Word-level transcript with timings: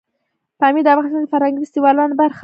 پامیر 0.59 0.83
د 0.85 0.87
افغانستان 0.93 1.23
د 1.23 1.31
فرهنګي 1.33 1.61
فستیوالونو 1.65 2.15
برخه 2.21 2.37
ده. 2.37 2.39